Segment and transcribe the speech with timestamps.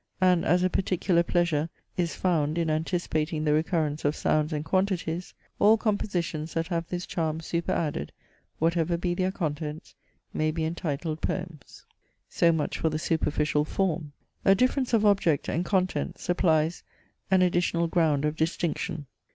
[0.19, 5.35] And as a particular pleasure is found in anticipating the recurrence of sounds and quantities,
[5.59, 8.11] all compositions that have this charm super added,
[8.57, 9.93] whatever be their contents,
[10.33, 11.85] may be entitled poems.
[12.27, 14.11] So much for the superficial form.
[14.43, 16.81] A difference of object and contents supplies
[17.29, 19.05] an additional ground of distinction.